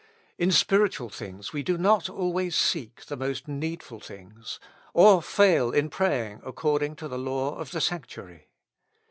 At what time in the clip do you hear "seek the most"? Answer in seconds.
2.55-3.47